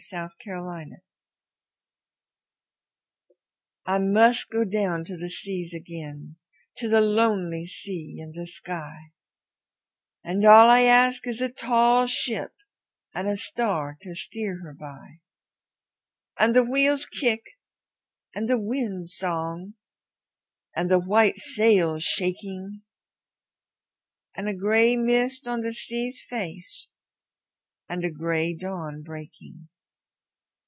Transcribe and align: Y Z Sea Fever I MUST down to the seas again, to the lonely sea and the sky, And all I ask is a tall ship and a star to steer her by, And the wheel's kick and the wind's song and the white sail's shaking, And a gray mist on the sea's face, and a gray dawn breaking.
Y 0.01 0.03
Z 0.03 0.09
Sea 0.29 0.43
Fever 0.43 0.99
I 3.85 3.99
MUST 3.99 4.47
down 4.71 5.05
to 5.05 5.15
the 5.15 5.29
seas 5.29 5.75
again, 5.75 6.37
to 6.77 6.89
the 6.89 6.99
lonely 7.01 7.67
sea 7.67 8.17
and 8.19 8.33
the 8.33 8.47
sky, 8.47 9.11
And 10.23 10.43
all 10.43 10.71
I 10.71 10.81
ask 10.81 11.27
is 11.27 11.39
a 11.39 11.49
tall 11.49 12.07
ship 12.07 12.51
and 13.13 13.27
a 13.29 13.37
star 13.37 13.95
to 14.01 14.15
steer 14.15 14.59
her 14.63 14.73
by, 14.73 15.19
And 16.39 16.55
the 16.55 16.63
wheel's 16.63 17.05
kick 17.05 17.43
and 18.33 18.49
the 18.49 18.59
wind's 18.59 19.15
song 19.15 19.75
and 20.75 20.89
the 20.89 20.99
white 20.99 21.37
sail's 21.37 22.03
shaking, 22.03 22.81
And 24.35 24.49
a 24.49 24.55
gray 24.55 24.97
mist 24.97 25.47
on 25.47 25.61
the 25.61 25.71
sea's 25.73 26.25
face, 26.27 26.89
and 27.87 28.03
a 28.03 28.09
gray 28.09 28.55
dawn 28.55 29.03
breaking. 29.03 29.67